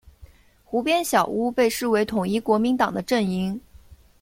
[0.65, 3.61] 湖边小屋被视为统一国民党的阵营。